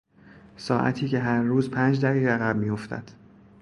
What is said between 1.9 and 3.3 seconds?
دقیقه عقب میافتد.